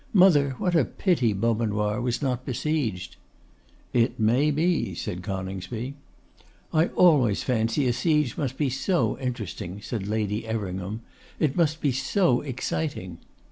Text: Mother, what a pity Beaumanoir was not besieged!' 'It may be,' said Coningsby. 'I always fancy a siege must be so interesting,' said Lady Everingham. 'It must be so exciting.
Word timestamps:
Mother, 0.13 0.55
what 0.57 0.73
a 0.73 0.83
pity 0.83 1.31
Beaumanoir 1.31 2.01
was 2.01 2.23
not 2.23 2.43
besieged!' 2.43 3.17
'It 3.93 4.19
may 4.19 4.49
be,' 4.49 4.95
said 4.95 5.21
Coningsby. 5.21 5.93
'I 6.73 6.85
always 6.95 7.43
fancy 7.43 7.85
a 7.87 7.93
siege 7.93 8.35
must 8.35 8.57
be 8.57 8.71
so 8.71 9.15
interesting,' 9.19 9.79
said 9.79 10.07
Lady 10.07 10.47
Everingham. 10.47 11.01
'It 11.39 11.55
must 11.55 11.81
be 11.81 11.91
so 11.91 12.41
exciting. 12.41 13.19